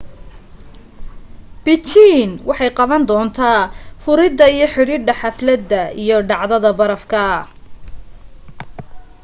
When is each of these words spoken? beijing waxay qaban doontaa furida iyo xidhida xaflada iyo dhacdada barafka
beijing 1.63 2.31
waxay 2.49 2.71
qaban 2.79 3.03
doontaa 3.09 3.59
furida 4.03 4.45
iyo 4.55 4.67
xidhida 4.73 5.13
xaflada 5.21 5.81
iyo 6.03 6.17
dhacdada 6.29 6.69
barafka 6.79 7.23